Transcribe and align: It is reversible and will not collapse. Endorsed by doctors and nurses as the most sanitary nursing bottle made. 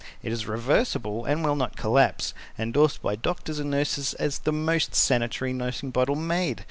It 0.23 0.31
is 0.31 0.47
reversible 0.47 1.25
and 1.25 1.45
will 1.45 1.55
not 1.55 1.75
collapse. 1.75 2.33
Endorsed 2.57 3.03
by 3.03 3.15
doctors 3.15 3.59
and 3.59 3.69
nurses 3.69 4.15
as 4.15 4.39
the 4.39 4.51
most 4.51 4.95
sanitary 4.95 5.53
nursing 5.53 5.91
bottle 5.91 6.15
made. 6.15 6.59